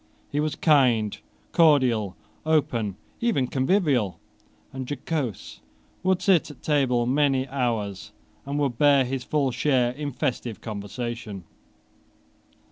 [0.31, 1.15] He was kind,
[1.51, 4.19] cordial, open, even convivial
[4.73, 5.61] and jocose,
[6.01, 8.11] would sit at table many hours,
[8.43, 11.43] and would bear his full share in festive conversation.